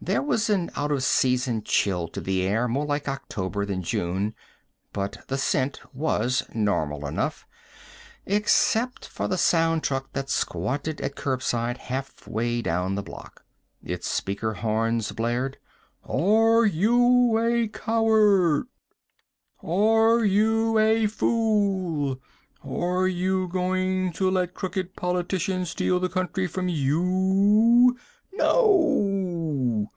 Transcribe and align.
There 0.00 0.22
was 0.22 0.48
an 0.48 0.70
out 0.74 0.90
of 0.90 1.02
season 1.02 1.62
chill 1.64 2.08
to 2.08 2.20
the 2.20 2.42
air, 2.42 2.66
more 2.66 2.86
like 2.86 3.08
October 3.08 3.66
than 3.66 3.82
June; 3.82 4.34
but 4.90 5.18
the 5.28 5.36
scent 5.36 5.82
was 5.94 6.42
normal 6.54 7.04
enough 7.04 7.46
except 8.24 9.04
for 9.06 9.28
the 9.28 9.36
sound 9.36 9.82
truck 9.82 10.14
that 10.14 10.30
squatted 10.30 11.02
at 11.02 11.14
curbside 11.14 11.76
halfway 11.76 12.62
down 12.62 12.94
the 12.94 13.02
block. 13.02 13.44
Its 13.84 14.08
speaker 14.08 14.54
horns 14.54 15.12
blared: 15.12 15.58
"Are 16.04 16.64
you 16.64 17.36
a 17.38 17.68
coward? 17.68 18.64
Are 19.62 20.24
you 20.24 20.78
a 20.78 21.06
fool? 21.06 22.18
Are 22.64 23.06
you 23.08 23.46
going 23.48 24.12
to 24.14 24.30
let 24.30 24.54
crooked 24.54 24.96
politicians 24.96 25.68
steal 25.68 26.00
the 26.00 26.08
country 26.08 26.46
from 26.46 26.68
you? 26.68 27.98
NO! 28.32 29.88